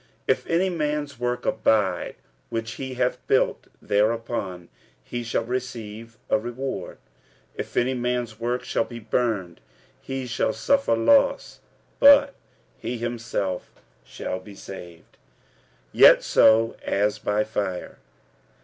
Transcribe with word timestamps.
46:003:014 0.27 0.29
If 0.39 0.47
any 0.49 0.69
man's 0.71 1.19
work 1.19 1.45
abide 1.45 2.15
which 2.49 2.71
he 2.71 2.95
hath 2.95 3.19
built 3.27 3.67
thereupon, 3.83 4.69
he 5.03 5.23
shall 5.23 5.43
receive 5.43 6.17
a 6.27 6.39
reward. 6.39 6.97
46:003:015 7.55 7.59
If 7.59 7.77
any 7.77 7.93
man's 7.93 8.39
work 8.39 8.63
shall 8.63 8.83
be 8.83 8.97
burned, 8.99 9.61
he 10.01 10.25
shall 10.25 10.53
suffer 10.53 10.95
loss: 10.95 11.59
but 11.99 12.33
he 12.79 12.97
himself 12.97 13.71
shall 14.03 14.39
be 14.39 14.55
saved; 14.55 15.17
yet 15.91 16.23
so 16.23 16.75
as 16.83 17.19
by 17.19 17.43
fire. 17.43 17.99